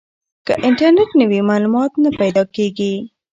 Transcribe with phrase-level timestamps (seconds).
[0.45, 2.93] که انټرنیټ نه وي معلومات نه پیدا کیږي.